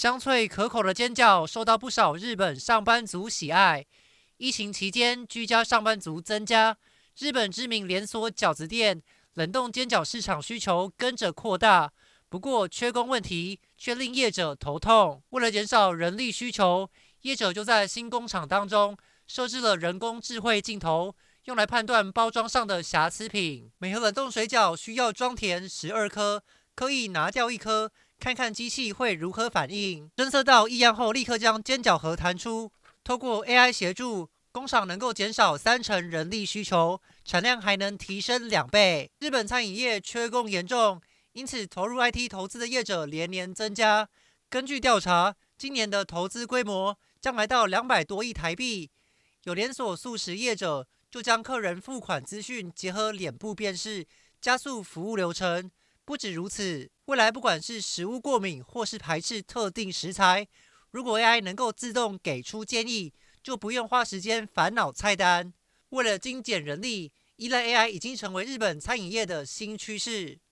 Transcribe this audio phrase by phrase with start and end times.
[0.00, 3.84] 香脆可口的煎饺受到不少日本上班族喜爱。
[4.38, 6.78] 疫情期间，居家上班族增加，
[7.18, 9.02] 日本知名连锁饺子店
[9.34, 11.92] 冷冻煎饺市场需求跟着扩大。
[12.30, 15.22] 不过，缺工问题却令业者头痛。
[15.28, 16.88] 为了减少人力需求，
[17.20, 21.14] 业者就在新工厂当中设置了人工智慧镜头，
[21.44, 23.70] 用来判断包装上的瑕疵品。
[23.76, 26.42] 每盒冷冻水饺需要装填十二颗，
[26.74, 30.10] 可以拿掉一颗，看看机器会如何反应。
[30.14, 32.70] 侦测到异样后，立刻将尖角盒弹出。
[33.02, 39.10] 透过 AI 协助，工厂能够减少三成人力需求，产量还能提升两倍。
[39.20, 41.00] 日本餐饮业缺工严重，
[41.32, 44.06] 因此投入 IT 投资的业者连年增加。
[44.50, 48.90] 根据调查，今年的投资规模将来到两百多亿台币。
[49.44, 54.06] 有连锁速食业者就将客人付款资讯结合脸部辨识，
[54.42, 55.70] 加速服务流程。
[56.10, 60.44] 不止如此，未来不管是食物过敏或是排斥特定食材，
[60.90, 63.12] 如果 AI 能够自动给出建议，
[63.44, 65.54] 就不用花时间烦恼菜单。
[65.90, 70.40] 为了精简人力，依赖 AI 已经成为日本餐饮业的新趋势。